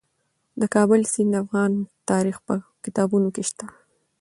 د 0.59 0.61
کابل 0.75 1.01
سیند 1.13 1.29
د 1.35 1.41
افغان 1.43 1.71
تاریخ 2.09 2.37
په 2.47 2.53
کتابونو 2.83 3.27
کې 3.35 3.43
شته. 3.49 3.65